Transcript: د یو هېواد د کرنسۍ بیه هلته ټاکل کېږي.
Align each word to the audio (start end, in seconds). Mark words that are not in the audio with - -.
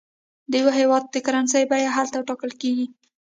د 0.51 0.53
یو 0.61 0.69
هېواد 0.79 1.03
د 1.09 1.15
کرنسۍ 1.25 1.63
بیه 1.71 1.89
هلته 1.97 2.17
ټاکل 2.27 2.51
کېږي. 2.61 2.85